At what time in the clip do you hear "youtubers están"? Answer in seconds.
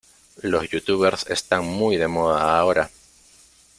0.69-1.63